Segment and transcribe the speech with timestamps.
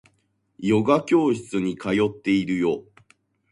[0.57, 2.85] ヨガ教室に通っているよ